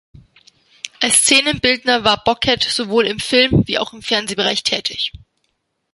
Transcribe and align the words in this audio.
Als 0.99 1.17
Szenenbildner 1.25 2.03
war 2.03 2.23
Bocquet 2.23 2.63
sowohl 2.63 3.05
im 3.05 3.19
Film- 3.19 3.67
wie 3.67 3.77
auch 3.77 3.93
im 3.93 4.01
Fernsehbereich 4.01 4.63
tätig. 4.63 5.11